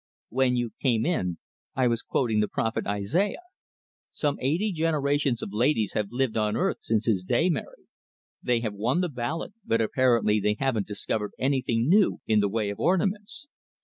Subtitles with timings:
[0.29, 1.37] "When you came in,
[1.75, 3.43] I was quoting the prophet Isaiah.
[4.09, 7.85] Some eighty generations of ladies have lived on earth since his day, Mary;
[8.41, 12.71] they have won the ballot, but apparently they haven't discovered anything new in the way
[12.71, 13.47] of ornaments.